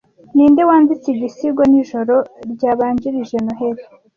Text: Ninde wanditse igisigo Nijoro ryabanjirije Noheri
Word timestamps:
Ninde 0.35 0.61
wanditse 0.69 1.05
igisigo 1.09 1.61
Nijoro 1.71 2.15
ryabanjirije 2.53 3.35
Noheri 3.45 3.83